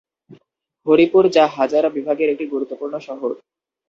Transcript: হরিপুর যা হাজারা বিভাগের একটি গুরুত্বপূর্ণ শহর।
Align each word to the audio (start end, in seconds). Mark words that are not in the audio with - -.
হরিপুর 0.85 1.23
যা 1.35 1.45
হাজারা 1.57 1.89
বিভাগের 1.89 2.27
একটি 2.29 2.45
গুরুত্বপূর্ণ 2.47 2.95
শহর। 2.99 3.29